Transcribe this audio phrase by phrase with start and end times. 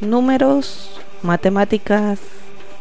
[0.00, 2.18] números, matemáticas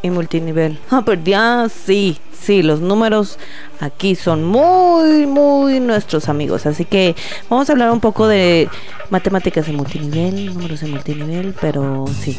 [0.01, 0.79] y multinivel.
[0.91, 3.39] Ah, pero sí, sí, los números
[3.79, 6.65] aquí son muy, muy nuestros amigos.
[6.65, 7.15] Así que
[7.49, 8.69] vamos a hablar un poco de
[9.09, 12.37] matemáticas en multinivel, números en multinivel, pero sí,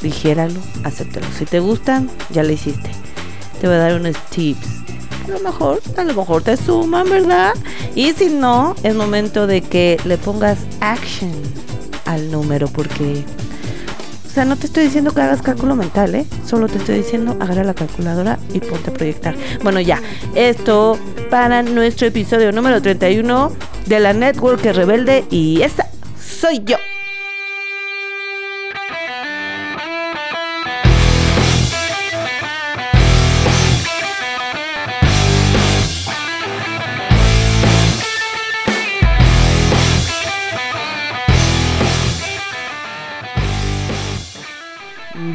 [0.00, 1.26] dijéralo, acéptalo.
[1.36, 2.90] Si te gustan, ya lo hiciste.
[3.60, 4.66] Te voy a dar unos tips.
[5.26, 7.54] A lo mejor, a lo mejor te suman, ¿verdad?
[7.94, 11.32] Y si no, es momento de que le pongas action
[12.06, 13.24] al número porque
[14.38, 16.24] sea, no te estoy diciendo que hagas cálculo mental, ¿eh?
[16.46, 19.34] Solo te estoy diciendo agarra la calculadora y ponte a proyectar.
[19.64, 20.00] Bueno, ya,
[20.36, 20.96] esto
[21.28, 23.50] para nuestro episodio número 31
[23.86, 25.88] de la Network Rebelde y esta
[26.20, 26.76] soy yo.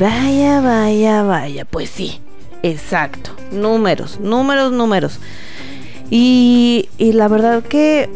[0.04, 1.64] Vaya, vaya, vaya.
[1.64, 2.20] Pues sí,
[2.62, 3.32] exacto.
[3.54, 5.18] Números, números, números.
[6.10, 8.10] Y, la verdad que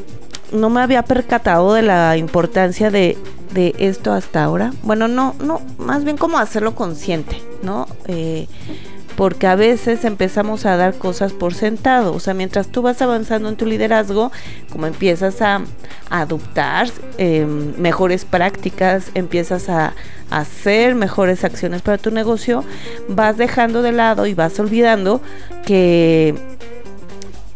[0.51, 3.17] no me había percatado de la importancia de,
[3.53, 4.73] de, esto hasta ahora.
[4.83, 7.87] Bueno, no, no, más bien como hacerlo consciente, ¿no?
[8.09, 8.47] Eh,
[9.17, 12.13] porque a veces empezamos a dar cosas por sentado.
[12.13, 14.31] O sea, mientras tú vas avanzando en tu liderazgo,
[14.71, 15.63] como empiezas a,
[16.09, 16.87] adoptar
[17.17, 19.93] em, mejores prácticas, empiezas a,
[20.29, 22.63] hacer mejores acciones para tu negocio,
[23.07, 25.21] vas dejando de lado y vas olvidando
[25.65, 26.35] que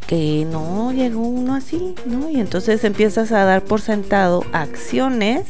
[0.08, 2.30] que no llegó uno así, ¿no?
[2.30, 5.46] Y entonces empiezas a dar por sentado acciones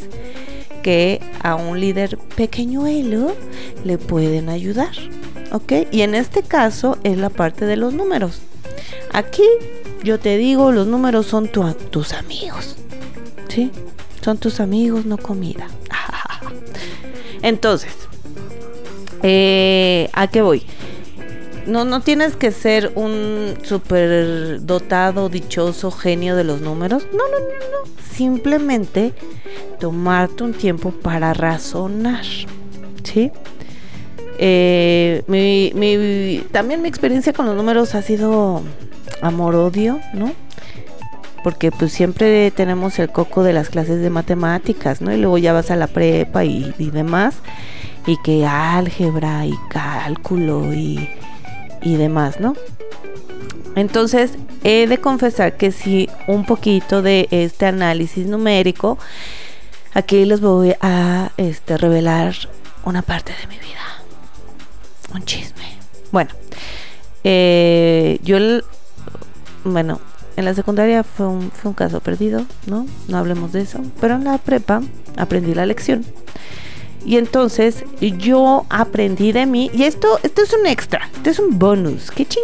[0.84, 3.36] que a un líder pequeñuelo
[3.84, 4.92] le pueden ayudar.
[5.52, 5.74] ¿Ok?
[5.92, 8.42] Y en este caso es la parte de los números.
[9.14, 9.44] Aquí
[10.04, 12.76] yo te digo, los números son tus amigos,
[13.50, 13.72] ¿sí?
[14.24, 15.68] Son tus amigos, no comida.
[17.42, 17.94] Entonces,
[19.24, 20.66] eh, ¿a qué voy?
[21.68, 27.06] No, no tienes que ser un super dotado, dichoso genio de los números.
[27.12, 27.92] No, no, no, no.
[28.16, 29.14] Simplemente
[29.80, 32.26] tomarte un tiempo para razonar.
[33.04, 33.32] ¿Sí?
[34.44, 38.64] Eh, mi, también mi experiencia con los números ha sido
[39.22, 40.34] amor-odio, ¿no?
[41.44, 45.14] Porque pues siempre tenemos el coco de las clases de matemáticas, ¿no?
[45.14, 47.36] Y luego ya vas a la prepa y, demás.
[48.08, 51.08] Y que álgebra y cálculo y,
[51.84, 52.56] y demás, ¿no?
[53.76, 54.32] Entonces,
[54.64, 58.98] he de confesar que sí, un poquito de este análisis numérico,
[59.94, 62.34] aquí les voy a este, revelar
[62.84, 64.01] una parte de mi vida
[65.14, 65.64] un chisme.
[66.12, 66.32] Bueno,
[67.24, 68.38] eh, yo,
[69.64, 70.00] bueno,
[70.36, 72.86] en la secundaria fue un, fue un caso perdido, ¿no?
[73.08, 73.80] No hablemos de eso.
[74.00, 74.82] Pero en la prepa
[75.18, 76.06] aprendí la lección.
[77.06, 81.58] Y entonces yo aprendí de mí, y esto, esto es un extra, esto es un
[81.58, 82.44] bonus, qué ching.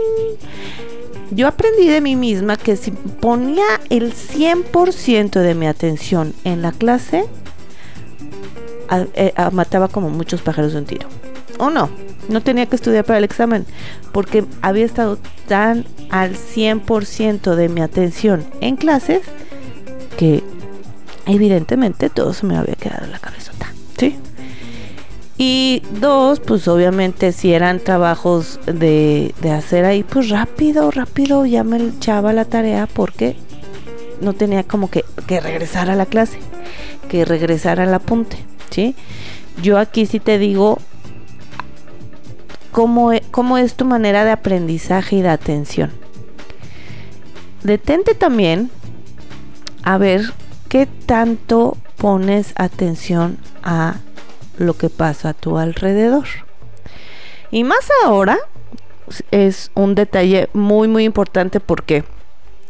[1.30, 6.72] Yo aprendí de mí misma que si ponía el 100% de mi atención en la
[6.72, 7.26] clase,
[9.14, 11.08] eh, mataba como muchos pájaros de un tiro.
[11.60, 11.90] ¿O no?
[12.30, 13.66] No tenía que estudiar para el examen
[14.12, 15.18] porque había estado
[15.48, 19.22] tan al 100% de mi atención en clases
[20.18, 20.44] que
[21.26, 23.72] evidentemente todo se me había quedado en la cabezota.
[23.98, 24.18] ¿Sí?
[25.38, 31.78] Y dos, pues obviamente si eran trabajos de, hacer ahí, pues rápido, rápido ya me
[31.78, 33.36] echaba la tarea porque
[34.20, 36.40] no tenía como que, que regresar a la clase,
[37.08, 38.38] que regresar al apunte,
[38.72, 38.96] ¿sí?
[39.62, 40.80] Yo aquí sí te digo,
[43.12, 45.92] e, cómo, es tu manera de aprendizaje y de atención.
[47.64, 48.70] Detente también
[49.84, 50.22] a ver
[50.70, 53.96] qué tanto pones atención a
[54.58, 56.28] lo que pasa a tu alrededor.
[57.50, 58.38] Y más ahora
[59.32, 62.04] es un detalle muy muy importante porque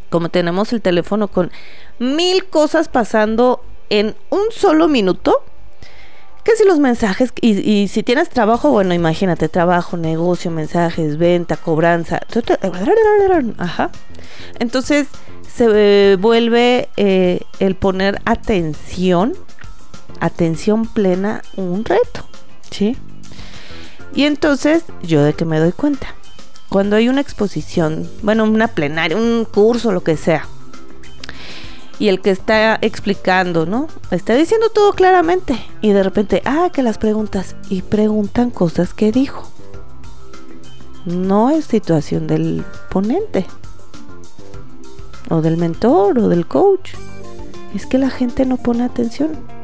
[0.09, 1.51] como tenemos el teléfono con
[1.99, 5.43] mil cosas pasando en un solo minuto,
[6.47, 12.21] que si los mensajes, y, si tienes trabajo, bueno, imagínate, trabajo, negocio, mensajes, venta, cobranza.
[13.57, 13.91] Ajá.
[14.57, 15.07] Entonces
[15.53, 19.33] se vuelve eh, el poner atención,
[20.21, 22.25] atención plena, un reto.
[22.71, 22.95] ¿Sí?
[24.15, 26.15] Y entonces, ¿yo de qué me doy cuenta?
[26.69, 30.47] Cuando hay una exposición, bueno, una plenaria, un curso, lo que sea,
[31.99, 33.87] y el que está explicando, ¿no?
[34.11, 39.11] Está diciendo todo claramente y de repente, ah, que las preguntas y preguntan cosas que
[39.11, 39.49] dijo.
[41.05, 43.45] No es situación del ponente
[45.29, 46.91] o del mentor o del coach.
[47.73, 49.56] Es que la gente no pone atención.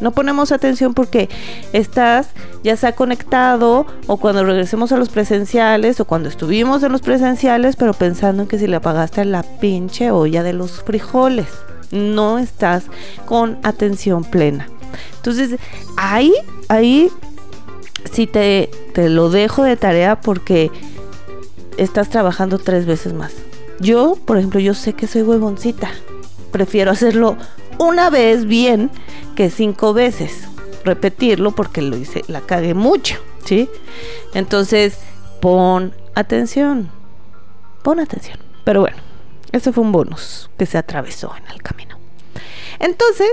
[0.00, 1.28] No ponemos atención porque
[1.72, 2.28] estás
[2.62, 7.76] ya sea conectado o cuando regresemos a los presenciales o cuando estuvimos en los presenciales,
[7.76, 11.46] pero pensando en que si le apagaste la pinche olla de los frijoles,
[11.90, 12.84] no estás
[13.24, 14.68] con atención plena.
[15.16, 15.58] Entonces,
[15.96, 16.32] ahí,
[16.68, 17.10] ahí
[18.12, 20.70] sí te, te lo dejo de tarea porque
[21.76, 23.32] estás trabajando tres veces más.
[23.80, 25.90] Yo, por ejemplo, yo sé que soy huevoncita.
[26.50, 27.36] Prefiero hacerlo
[27.78, 28.90] una vez bien
[29.36, 30.48] que cinco veces.
[30.84, 33.68] Repetirlo porque lo hice, la cagué mucho, ¿sí?
[34.34, 34.98] Entonces,
[35.40, 36.90] pon atención.
[37.82, 38.38] Pon atención.
[38.64, 38.96] Pero bueno,
[39.52, 41.98] ese fue un bonus que se atravesó en el camino.
[42.78, 43.30] Entonces,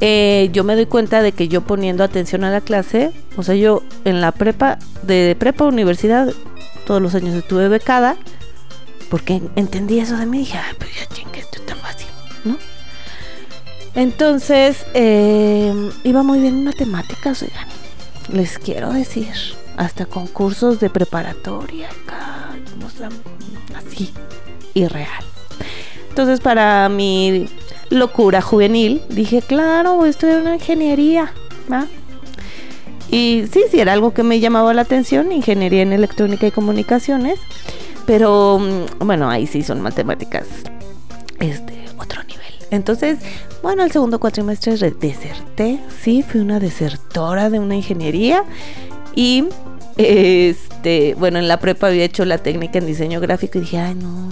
[0.00, 3.54] eh, yo me doy cuenta de que yo poniendo atención a la clase, o sea,
[3.54, 6.32] yo en la prepa, de prepa a universidad,
[6.86, 8.16] todos los años estuve becada,
[9.08, 12.08] porque entendí eso de mí y dije, ah, pues ya chingue, esto está fácil,
[12.44, 12.58] ¿no?
[13.94, 17.68] Entonces, eh, iba muy bien en matemáticas, oigan,
[18.32, 19.32] les quiero decir,
[19.76, 22.50] hasta concursos de preparatoria, acá,
[23.76, 24.12] así,
[24.74, 25.24] irreal.
[26.08, 27.46] Entonces, para mi
[27.90, 31.32] locura juvenil, dije, claro, voy a estudiar una ingeniería,
[31.70, 31.86] ¿va?
[33.10, 37.38] Y sí, sí, era algo que me llamaba la atención, ingeniería en electrónica y comunicaciones,
[38.06, 40.46] pero mm, bueno, ahí sí son matemáticas.
[42.74, 43.18] Entonces,
[43.62, 48.44] bueno, el segundo cuatrimestre deserté, sí, fui una desertora de una ingeniería
[49.14, 49.44] y
[49.96, 53.94] este, bueno, en la prepa había hecho la técnica en diseño gráfico y dije, ay,
[53.94, 54.28] no,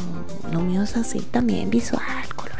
[0.51, 2.03] no mío es así también, visual,
[2.35, 2.52] colorcitos.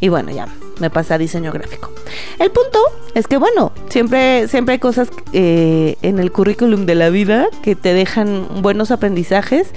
[0.00, 0.48] Y bueno, ya
[0.80, 1.90] me pasé a diseño gráfico.
[2.38, 2.78] El punto
[3.14, 7.76] es que, bueno, siempre, siempre hay cosas eh, en el currículum de la vida que
[7.76, 9.68] te dejan buenos aprendizajes.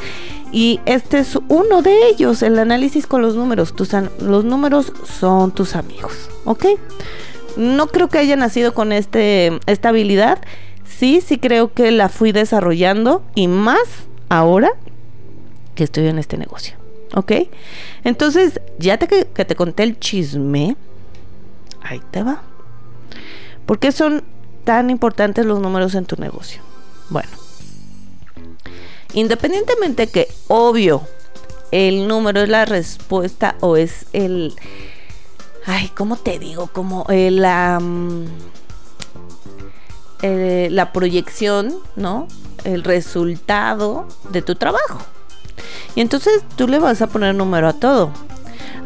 [0.52, 3.75] Y este es uno de ellos, el análisis con los números.
[3.75, 6.66] Tus los números son tus amigos, ¿ok?
[7.58, 10.40] No creo que haya nacido con este, esta habilidad.
[10.86, 13.81] Sí, sí creo que la fui desarrollando y más
[14.30, 14.72] ahora
[15.75, 16.83] que estoy en este negocio.
[17.15, 17.31] ¿Ok?
[18.04, 20.75] Entonces, ya te, que te conté el chisme,
[21.81, 22.42] ahí te va.
[23.65, 24.24] ¿Por qué son
[24.63, 26.62] tan importantes los números en tu negocio?
[27.10, 27.30] Bueno,
[29.13, 31.04] independientemente que, obvio,
[31.71, 34.54] el número es la respuesta o es el...
[35.65, 36.68] Ay, ¿cómo te digo?
[36.68, 38.25] Como el, mm,
[40.21, 42.27] la proyección, ¿no?
[42.63, 45.00] El resultado de tu trabajo.
[45.95, 48.12] Y entonces tú le vas a poner número a todo.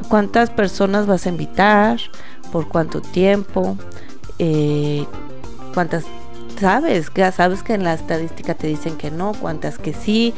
[0.09, 1.99] ¿Cuántas personas vas a invitar?
[2.51, 3.77] ¿Por cuánto tiempo?
[4.39, 5.05] eh,
[5.73, 6.05] cuántas
[6.59, 10.33] sabes, que sabes que en la estadística te dicen que no, cuántas que sí,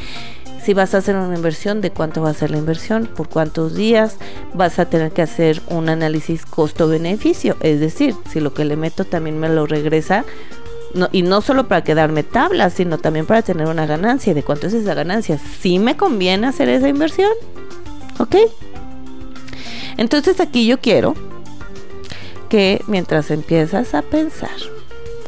[0.62, 3.76] si vas a hacer una inversión, de cuánto va a ser la inversión, por cuántos
[3.76, 4.18] días,
[4.54, 9.06] vas a tener que hacer un análisis costo-beneficio, es decir, si lo que le meto
[9.06, 10.26] también me lo regresa,
[11.12, 14.74] y no solo para quedarme tabla, sino también para tener una ganancia, de cuánto es
[14.74, 17.32] esa ganancia, si me conviene hacer esa inversión,
[18.20, 18.36] ¿ok?
[19.98, 21.14] Entonces aquí yo quiero
[22.50, 24.50] que mientras empiezas a pensar,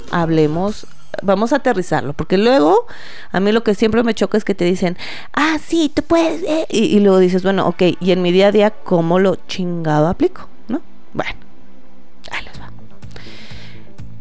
[0.09, 0.87] hablemos,
[1.21, 2.87] vamos a aterrizarlo, porque luego
[3.31, 4.97] a mí lo que siempre me choca es que te dicen,
[5.33, 8.51] ah, sí, tú puedes, eh", y, luego dices, bueno, ok, y en mi día a
[8.51, 10.47] día, ¿cómo lo chingado aplico?
[10.67, 10.81] ¿No?
[11.13, 11.50] Bueno.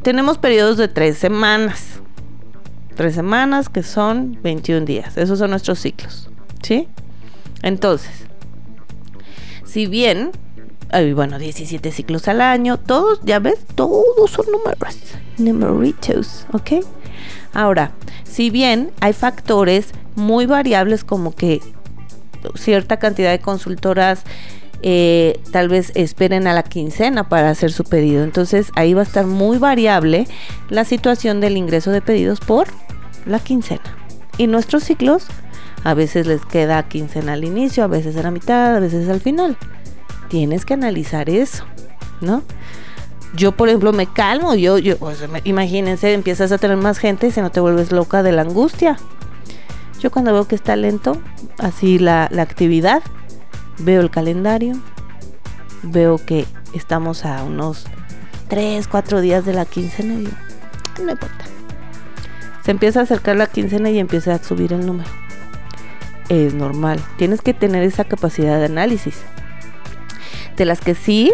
[0.02, 2.00] Tenemos periodos de tres semanas.
[2.96, 5.16] Tres semanas que son 21 días.
[5.16, 6.30] Esos son nuestros ciclos.
[6.62, 6.88] ¿Sí?
[7.62, 8.26] Entonces,
[9.64, 10.32] si bien
[11.14, 14.96] bueno, 17 ciclos al año, todos, ya ves, todos son números,
[15.38, 16.84] numeritos, ¿ok?
[17.52, 17.92] Ahora,
[18.24, 21.60] si bien hay factores muy variables como que
[22.56, 24.24] cierta cantidad de consultoras
[24.82, 28.24] eh, tal vez esperen a la quincena para hacer su pedido.
[28.24, 30.26] Entonces ahí va a estar muy variable
[30.68, 32.68] la situación del ingreso de pedidos por
[33.26, 33.82] la quincena.
[34.38, 35.26] Y nuestros ciclos
[35.84, 39.20] a veces les queda quincena al inicio, a veces a la mitad, a veces al
[39.20, 39.56] final
[40.28, 41.64] tienes que analizar eso,
[42.20, 42.42] ¿no?
[43.34, 44.96] Yo, por ejemplo, me calmo, yo, yo,
[45.44, 48.96] imagínense, empiezas a tener más gente y se no te vuelves loca de la angustia.
[50.00, 51.20] Yo cuando veo que está lento,
[51.58, 53.02] así la, la actividad,
[53.80, 54.80] veo el calendario,
[55.82, 57.86] veo que estamos a unos
[58.48, 61.44] 3, 4 días de la quincena y ah, no importa.
[62.64, 65.10] Se empieza a acercar la quincena y empieza a subir el número.
[66.28, 67.00] Es normal.
[67.16, 69.16] Tienes que tener esa capacidad de análisis
[70.56, 71.32] de las que sí,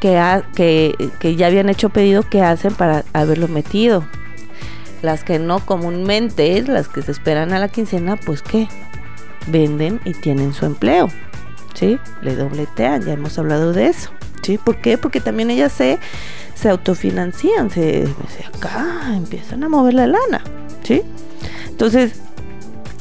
[0.00, 4.04] que, que, ya habían hecho pedido, que hacen para haberlo metido.
[5.02, 8.68] Las que no comúnmente, las que se esperan a la quincena, pues que
[9.46, 11.08] venden y tienen su empleo.
[11.74, 11.98] ¿Sí?
[12.22, 14.10] Le dobletean, ya hemos hablado de eso.
[14.42, 14.58] ¿Sí?
[14.58, 14.96] ¿Por qué?
[14.98, 15.98] Porque también ellas se,
[16.54, 20.42] se autofinancian, se, se acá empiezan a mover la lana,
[20.82, 21.02] ¿sí?
[21.68, 22.12] Entonces,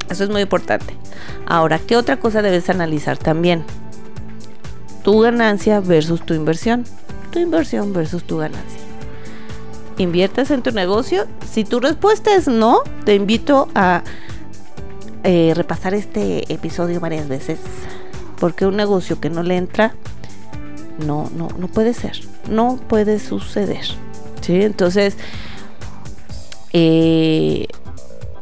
[0.10, 0.96] eso es muy importante.
[1.46, 3.64] Ahora, ¿qué otra cosa debes analizar también?
[5.04, 6.86] Tu ganancia versus tu inversión.
[7.32, 8.80] Tu inversión versus tu ganancia.
[9.98, 11.28] ¿Inviertes en tu negocio?
[11.52, 14.04] Si tu respuesta es no, te invito a
[15.24, 17.60] eh, repasar este episodio varias veces.
[18.44, 19.96] Porque un negocio que no le entra,
[20.98, 22.20] no, no, no puede ser.
[22.50, 23.86] No puede suceder.
[24.42, 24.64] ¿sí?
[24.64, 25.16] Entonces,
[26.74, 27.68] eh,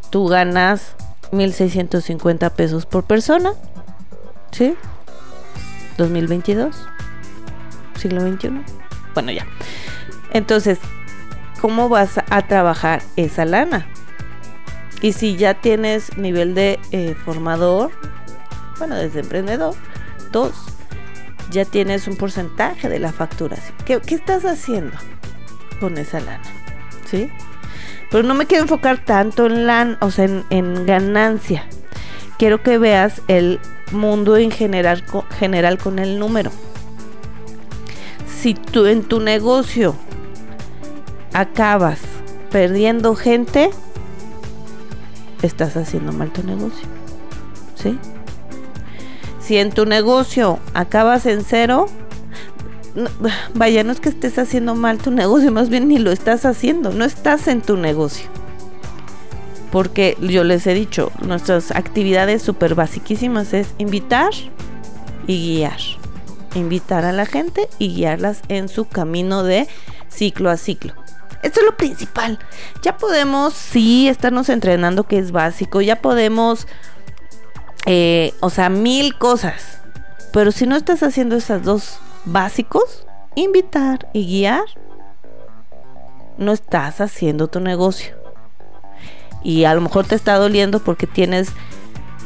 [0.10, 0.96] tú ganas
[1.32, 3.54] 1.650 pesos por persona.
[4.50, 4.74] ¿Sí?
[6.00, 6.76] 2022.
[8.00, 8.50] Siglo XXI.
[9.14, 9.46] Bueno, ya.
[10.32, 10.80] Entonces,
[11.62, 13.86] ¿cómo vas a trabajar esa lana?
[15.04, 17.92] Y si ya tienes nivel de eh, formador,
[18.80, 19.76] bueno, desde emprendedor,
[20.32, 20.54] dos,
[21.52, 23.76] ya tienes un porcentaje de la facturación.
[23.86, 24.98] ¿Qué, qué estás haciendo
[25.80, 26.44] con esa lana?
[27.06, 27.30] ¿Sí?
[28.12, 31.66] Pero no me quiero enfocar tanto en, la, o sea, en, ganancia.
[32.38, 33.60] Quiero que veas el
[33.94, 35.04] mundo en general,
[35.40, 36.52] general con el número.
[38.28, 39.96] Si tú en tu negocio
[41.32, 42.00] acabas
[42.52, 43.70] perdiendo gente,
[45.42, 46.88] estás haciendo mal tu negocio.
[47.76, 47.98] ¿Sí?
[49.42, 51.88] Si en tu negocio acabas en cero,
[53.54, 56.92] vaya, no es que estés haciendo mal tu negocio, más bien ni lo estás haciendo,
[56.92, 58.30] no estás en tu negocio.
[59.72, 64.32] Porque yo les he dicho, nuestras actividades súper basiquísimas es invitar
[65.28, 65.80] y guiar.
[66.56, 69.70] Invitar a la gente y guiarlas en su camino de
[70.10, 70.94] ciclo a ciclo.
[71.42, 72.38] Esto es lo principal.
[72.82, 75.82] Ya podemos, sí, estarnos entrenando, que es básico.
[75.82, 76.68] Ya podemos,
[77.86, 79.80] eh, o sea, mil cosas.
[80.32, 84.64] Pero si no estás haciendo esas dos básicos, invitar y guiar,
[86.38, 88.16] no estás haciendo tu negocio.
[89.44, 91.50] Y a lo mejor te está doliendo porque tienes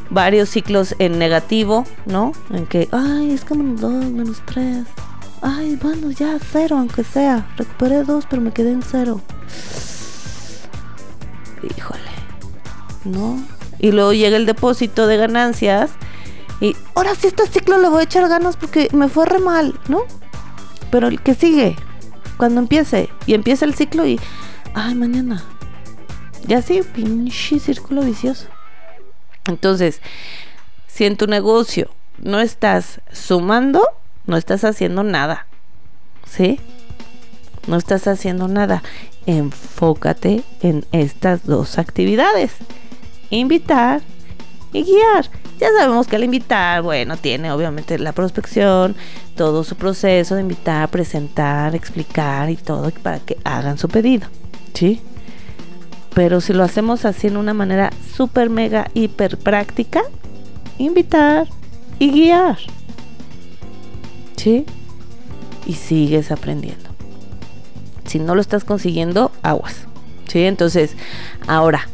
[0.09, 2.33] varios ciclos en negativo, ¿no?
[2.51, 4.85] En que, ay, es que menos dos, menos tres.
[5.41, 7.47] Ay, bueno, ya cero, aunque sea.
[7.57, 9.21] Recuperé dos, pero me quedé en cero.
[11.63, 12.01] Híjole,
[13.05, 13.54] ¿no?
[13.85, 15.91] Y luego llega el depósito de ganancias
[16.59, 19.79] y ahora sí este ciclo le voy a echar ganas porque me fue re mal,
[19.89, 20.05] ¿no?
[20.89, 21.75] Pero el que sigue,
[22.37, 24.19] cuando empiece, y empieza el ciclo y,
[24.73, 25.43] ay, mañana.
[26.47, 28.47] Ya sí, pinche círculo vicioso.
[29.45, 30.01] Entonces,
[30.87, 33.87] si en tu negocio no estás sumando,
[34.25, 35.45] no estás haciendo nada.
[36.27, 36.59] ¿Sí?
[37.67, 38.81] No estás haciendo nada.
[39.27, 42.53] Enfócate en estas dos actividades.
[43.35, 44.01] Invitar
[44.71, 45.29] y guiar.
[45.59, 48.95] Ya sabemos que al invitar, bueno, tiene obviamente la prospección,
[49.35, 54.27] todo su proceso de invitar, presentar, explicar y todo para que hagan su pedido,
[54.73, 55.01] ¿sí?
[56.13, 60.01] Pero si lo hacemos así en una manera súper, mega, hiper práctica,
[60.77, 61.47] invitar
[61.99, 62.57] y guiar,
[64.35, 64.65] ¿sí?
[65.65, 66.89] Y sigues aprendiendo.
[68.05, 69.87] Si no lo estás consiguiendo, aguas,
[70.27, 70.43] ¿sí?
[70.43, 70.95] Entonces,
[71.47, 71.87] ahora,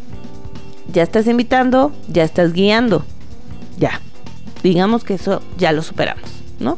[0.91, 3.05] ya estás invitando, ya estás guiando.
[3.77, 3.99] Ya.
[4.63, 6.29] Digamos que eso ya lo superamos,
[6.59, 6.77] ¿no?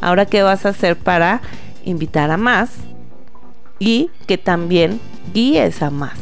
[0.00, 1.40] Ahora, ¿qué vas a hacer para
[1.84, 2.70] invitar a más
[3.78, 5.00] y que también
[5.32, 6.14] guíes a más?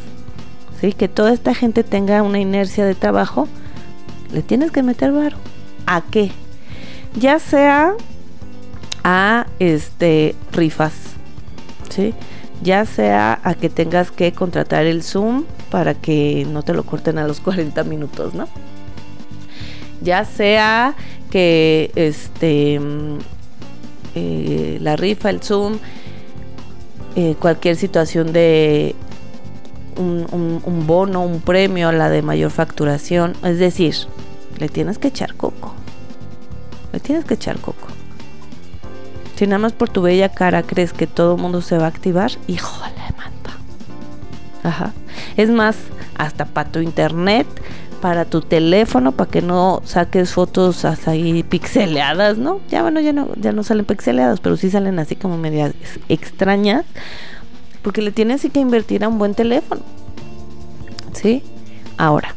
[0.81, 0.93] ¿Sí?
[0.93, 3.49] Que toda esta gente tenga una inercia de trabajo.
[4.33, 5.37] Le tienes que meter varo.
[5.87, 6.31] ¿A qué?
[7.15, 7.95] Ya sea
[9.05, 10.93] a este rifas,
[11.89, 12.15] ¿sí?
[12.63, 17.19] Ya sea a que tengas que contratar el Zoom para que no te lo corten
[17.19, 18.47] a los 40 minutos, ¿no?
[20.03, 20.95] Ya sea
[21.31, 23.19] que este mm,
[24.15, 25.79] eh, la rifa, el Zoom,
[27.17, 28.95] eh, cualquier situación de
[29.97, 33.95] un, bono, un premio, la de mayor facturación, es decir,
[34.59, 35.75] le tienes que echar coco.
[36.93, 37.89] Le tienes que echar coco.
[39.37, 41.89] Si nada más por tu bella cara crees que todo el mundo se va a
[41.89, 43.57] activar, híjole, manta.
[44.63, 44.93] Ajá.
[45.37, 45.77] Es más,
[46.17, 47.47] hasta para tu internet,
[48.01, 52.61] para tu teléfono, para que no saques fotos hasta ahí pixeleadas, ¿no?
[52.69, 55.73] Ya bueno, ya no, ya no salen pixeleadas, pero sí salen así como medias
[56.09, 56.85] extrañas,
[57.83, 59.83] porque le tienes que invertir a un buen teléfono.
[61.13, 61.43] ¿Sí?
[61.97, 62.35] Ahora,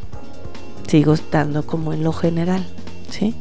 [0.88, 2.64] sigo estando como en lo general,
[3.10, 3.34] ¿sí?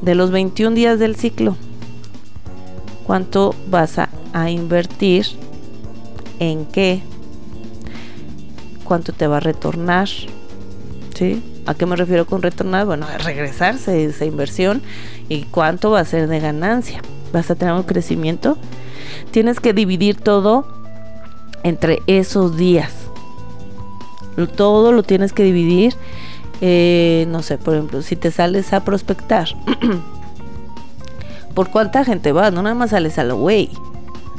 [0.00, 1.56] De los 21 días del ciclo,
[3.06, 5.26] ¿cuánto vas a, a invertir
[6.40, 7.02] en qué
[8.92, 10.06] cuánto te va a retornar.
[11.14, 11.42] ¿Sí?
[11.64, 12.84] ¿A qué me refiero con retornar?
[12.84, 14.82] Bueno, a regresarse esa inversión
[15.30, 17.00] y cuánto va a ser de ganancia.
[17.32, 18.58] vas a tener un crecimiento,
[19.30, 20.66] tienes que dividir todo
[21.62, 22.92] entre esos días.
[24.56, 25.94] Todo lo tienes que dividir.
[26.60, 29.48] Eh, no sé, por ejemplo, si te sales a prospectar,
[31.54, 32.52] ¿por cuánta gente vas?
[32.52, 33.70] No nada más sales a lo güey.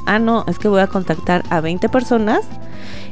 [0.06, 2.42] Ah, no, es que voy a contactar a 20 personas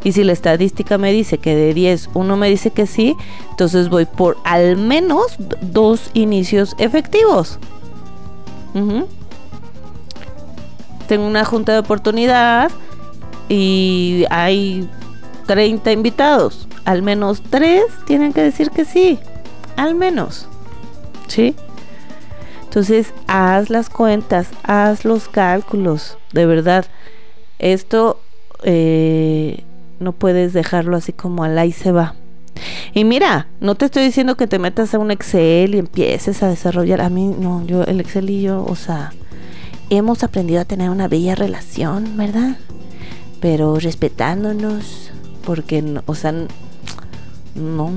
[0.03, 3.15] y si la estadística me dice que de 10 uno me dice que sí,
[3.51, 7.59] entonces voy por al menos dos inicios efectivos.
[11.07, 12.71] Tengo una junta de oportunidad
[13.47, 14.89] y hay
[15.45, 16.67] 30 invitados.
[16.85, 19.19] Al menos 3 tienen que decir que sí.
[19.75, 20.47] Al menos.
[21.27, 21.55] ¿Sí?
[22.63, 26.17] Entonces, haz las cuentas, haz los cálculos.
[26.33, 26.85] De verdad,
[27.59, 28.21] esto
[28.63, 29.63] eh,
[29.99, 32.15] no puedes dejarlo así como al ahí se va.
[32.93, 36.49] Y mira, no te estoy diciendo que te metas a un Excel y empieces a
[36.49, 37.01] desarrollar.
[37.01, 39.13] A mí, no, yo, el Excel y yo, o sea,
[39.89, 42.57] hemos aprendido a tener una bella relación, ¿verdad?
[43.39, 45.11] Pero respetándonos,
[45.45, 46.47] porque, o sea, no,
[47.55, 47.89] no,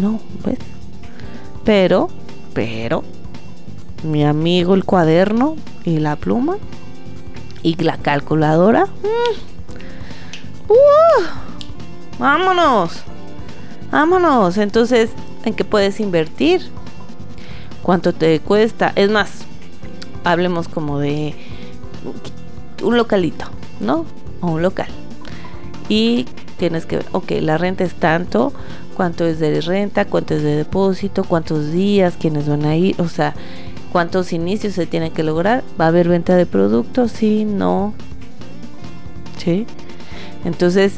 [0.00, 0.58] no, pues.
[1.64, 2.08] Pero,
[2.54, 3.02] pero,
[4.02, 6.56] mi amigo el cuaderno y la pluma
[7.62, 8.86] y la calculadora.
[10.68, 11.50] ¡Uh!
[12.18, 12.92] vámonos,
[13.90, 14.58] vámonos.
[14.58, 15.10] Entonces,
[15.44, 16.62] ¿en qué puedes invertir?
[17.82, 18.92] ¿Cuánto te cuesta?
[18.94, 19.30] Es más,
[20.22, 21.34] hablemos como de
[22.82, 23.46] un localito,
[23.80, 24.04] ¿no?
[24.40, 24.88] O un local.
[25.88, 26.26] Y
[26.58, 28.52] tienes que ver, ok, la renta es tanto,
[28.96, 33.08] cuánto es de renta, cuánto es de depósito, cuántos días, quiénes van a ir, o
[33.08, 33.34] sea,
[33.92, 35.62] cuántos inicios se tienen que lograr.
[35.80, 37.12] ¿Va a haber venta de productos?
[37.12, 37.94] Sí, no.
[39.38, 39.66] ¿Sí?
[40.44, 40.94] Entonces,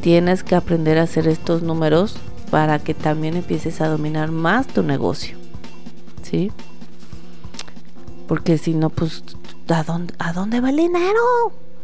[0.00, 2.16] tienes que aprender a hacer estos números
[2.50, 5.36] para que también empieces a dominar más tu negocio.
[6.22, 6.52] ¿Sí?
[8.26, 9.24] Porque si no, pues,
[9.68, 11.20] ¿a dónde, ¿a dónde va el dinero?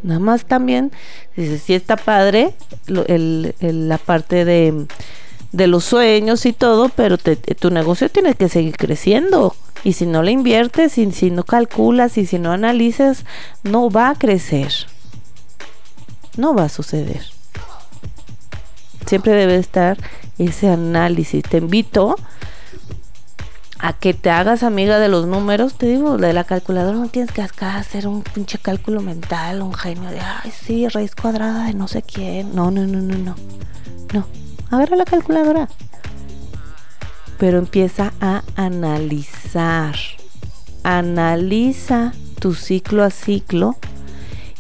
[0.02, 0.92] Nada más también,
[1.36, 2.54] dices, sí está padre
[2.86, 4.86] la parte de,
[5.66, 9.54] los sueños y todo, pero tu negocio tiene que seguir creciendo.
[9.84, 13.24] Y si no le inviertes, y si no calculas, y si no analizas,
[13.62, 14.72] no va a crecer
[16.36, 17.22] no va a suceder.
[19.06, 19.98] Siempre debe estar
[20.38, 21.42] ese análisis.
[21.42, 22.16] Te invito
[23.78, 25.74] a que te hagas amiga de los números.
[25.74, 30.10] Te digo, de la calculadora no tienes que hacer un pinche cálculo mental, un genio
[30.10, 32.54] de, ay, sí, raíz cuadrada de no sé quién.
[32.54, 33.36] No, no, no, no, no.
[34.12, 34.45] No.
[34.70, 35.68] Agarra la calculadora.
[37.38, 39.96] Pero empieza a analizar.
[40.82, 43.76] Analiza tu ciclo a ciclo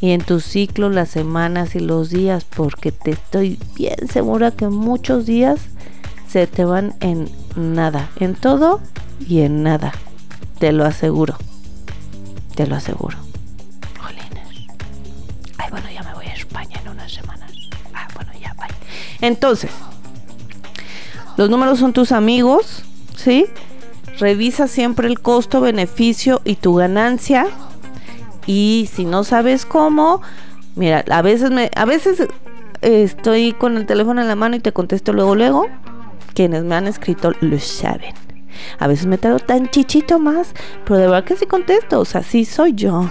[0.00, 4.68] y en tu ciclo las semanas y los días, porque te estoy bien segura que
[4.68, 5.60] muchos días
[6.28, 8.80] se te van en nada, en todo
[9.26, 9.92] y en nada.
[10.58, 11.36] Te lo aseguro.
[12.54, 13.16] Te lo aseguro.
[13.98, 14.68] Jolines.
[15.58, 17.52] Ay, bueno, ya me voy a España en unas semanas.
[17.94, 18.68] Ah, bueno, ya, bye.
[19.20, 19.70] Entonces,
[21.36, 22.84] los números son tus amigos,
[23.16, 23.46] ¿sí?
[24.18, 27.46] Revisa siempre el costo, beneficio y tu ganancia
[28.46, 30.22] y si no sabes cómo,
[30.76, 32.26] mira, a veces me, a veces
[32.80, 35.66] estoy con el teléfono en la mano y te contesto luego, luego.
[36.34, 38.14] Quienes me han escrito lo saben.
[38.78, 40.52] A veces me tardo tan chichito más,
[40.84, 41.98] pero de verdad que sí contesto.
[41.98, 43.10] O sea, sí soy yo.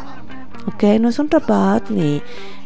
[0.68, 0.84] ¿Ok?
[1.00, 2.22] No es un rapat ni,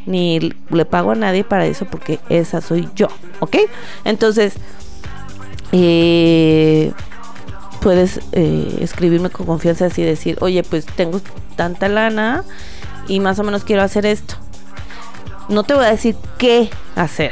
[0.06, 3.08] ni le pago a nadie para eso porque esa soy yo.
[3.40, 3.58] ¿Ok?
[4.04, 4.56] Entonces,
[5.72, 6.92] eh,
[7.82, 11.22] puedes eh, escribirme con confianza así decir, oye, pues tengo
[11.56, 12.44] tanta lana
[13.08, 14.36] y más o menos quiero hacer esto.
[15.48, 17.32] No te voy a decir qué hacer,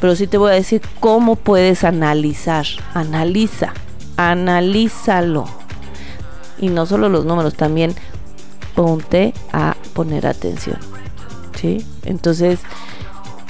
[0.00, 2.66] pero sí te voy a decir cómo puedes analizar.
[2.94, 3.72] Analiza,
[4.16, 5.46] analízalo.
[6.58, 7.94] Y no solo los números, también
[8.74, 10.78] ponte a poner atención.
[11.60, 11.84] ¿Sí?
[12.04, 12.60] Entonces,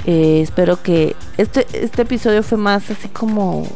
[0.06, 3.66] eh, espero que este, este episodio fue más así como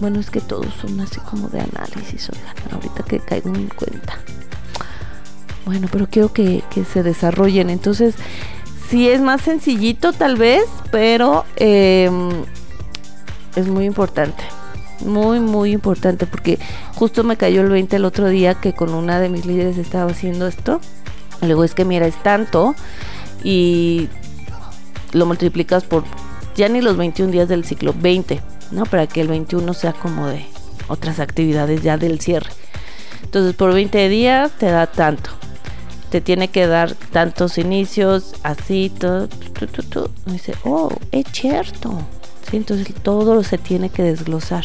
[0.00, 4.18] bueno, es que todos son así como de análisis, oigan, ahorita que caigo en cuenta.
[5.64, 7.70] Bueno, pero quiero que, se desarrollen.
[7.70, 8.14] Entonces,
[8.88, 12.30] sí es más sencillito tal vez, pero em,
[13.56, 14.44] es muy importante.
[15.00, 16.58] Muy, muy importante porque
[16.94, 20.10] justo me cayó el 20 el otro día que con una de mis líderes estaba
[20.10, 20.80] haciendo esto.
[21.42, 22.74] Luego es que mira, es tanto
[23.42, 24.08] y
[25.12, 26.04] lo multiplicas por
[26.54, 28.84] ya ni los 21 días del ciclo, 20 ¿no?
[28.84, 30.46] Para que el 21 sea como de
[30.88, 32.50] otras actividades ya del cierre.
[33.22, 35.30] Entonces por 20 días te da tanto.
[36.10, 39.28] Te tiene que dar tantos inicios, así, todo.
[40.26, 41.98] dice, oh, es cierto.
[42.48, 42.58] ¿Sí?
[42.58, 44.64] Entonces todo se tiene que desglosar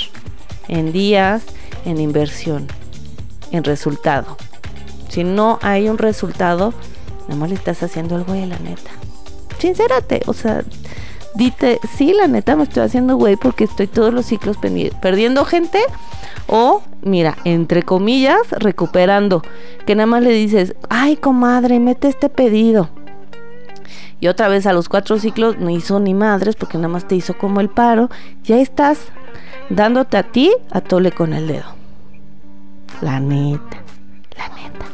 [0.68, 1.44] en días,
[1.86, 2.68] en inversión.
[3.52, 4.38] en resultado.
[5.10, 6.74] Si no hay un resultado,
[7.28, 8.92] nada más le estás haciendo algo de la neta.
[9.60, 10.64] Sincérate, o sea,
[11.36, 14.58] dite, sí, la neta me estoy haciendo güey porque estoy todos los ciclos
[15.02, 15.80] perdiendo gente
[16.48, 19.42] o, mira, entre comillas, recuperando.
[19.86, 22.90] Que nada más le dices, ay, comadre, mete este pedido.
[24.20, 27.16] Y otra vez a los cuatro ciclos no hizo ni madres porque nada más te
[27.16, 28.10] hizo como el paro.
[28.44, 29.00] Ya estás
[29.70, 31.74] dándote a ti a tole con el dedo.
[33.02, 33.82] La neta,
[34.38, 34.86] la neta.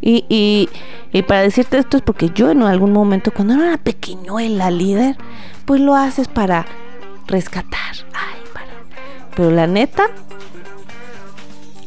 [0.00, 0.68] Y, y,
[1.12, 5.16] y, para decirte esto es porque yo en algún momento, cuando era una pequeñuela líder,
[5.64, 6.66] pues lo haces para
[7.26, 7.94] rescatar.
[8.12, 8.66] Ay, para.
[9.34, 10.06] Pero la neta,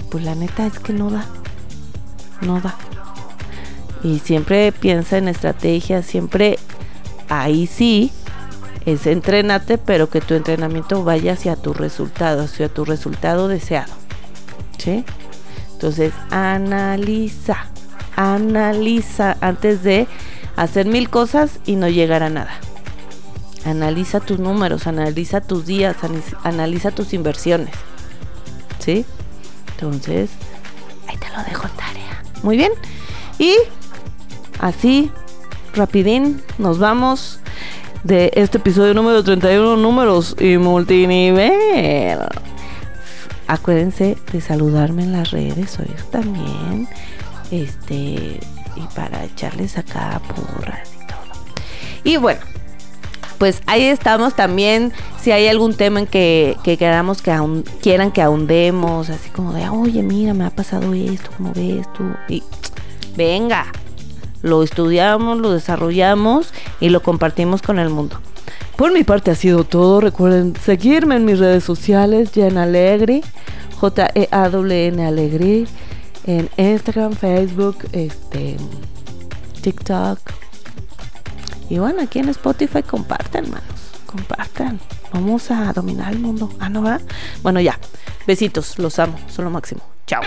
[0.09, 1.25] pues la neta es que no da.
[2.41, 2.75] No da.
[4.03, 6.57] Y siempre piensa en estrategia, siempre
[7.29, 8.11] ahí sí
[8.85, 13.93] es entrenate, pero que tu entrenamiento vaya hacia tu resultado, hacia tu resultado deseado.
[14.77, 15.05] ¿Sí?
[15.73, 17.67] Entonces, analiza,
[18.15, 20.07] analiza antes de
[20.55, 22.59] hacer mil cosas y no llegar a nada.
[23.65, 25.95] Analiza tus números, analiza tus días,
[26.43, 27.73] analiza tus inversiones.
[28.79, 29.05] ¿Sí?
[29.73, 30.31] Entonces,
[31.07, 32.23] ahí te lo dejo en tarea.
[32.43, 32.71] Muy bien.
[33.37, 33.55] Y
[34.59, 35.11] así,
[35.73, 37.39] rapidín, nos vamos
[38.03, 42.19] de este episodio número 31, números y multinivel.
[43.47, 46.87] Acuérdense de saludarme en las redes, hoy también.
[47.51, 48.39] Este,
[48.75, 51.19] y para echarles acá porras y todo.
[52.03, 52.41] Y bueno,
[53.37, 54.93] pues ahí estamos también.
[55.19, 57.37] Si hay algún tema en que, que queramos que
[57.81, 62.03] quieran que ahondemos, así como de, oye, mira, me ha pasado esto, ¿cómo ves tú?
[62.29, 62.41] Y
[63.15, 63.65] venga,
[64.41, 68.19] lo estudiamos, lo desarrollamos y lo compartimos con el mundo.
[68.75, 70.01] Por mi parte ha sido todo.
[70.01, 73.21] Recuerden seguirme en mis redes sociales, Jen Alegre,
[73.79, 75.65] J-E-A-W-N Alegre,
[76.25, 78.57] en Instagram, Facebook, este,
[79.61, 80.19] TikTok.
[81.69, 83.63] Y bueno, aquí en Spotify compartan, manos.
[84.05, 84.79] Compartan.
[85.13, 86.49] Vamos a dominar el mundo.
[86.59, 87.01] Ah, no, ¿verdad?
[87.41, 87.79] Bueno, ya.
[88.27, 88.77] Besitos.
[88.79, 89.17] Los amo.
[89.27, 89.81] Son lo máximo.
[90.05, 90.21] Chao.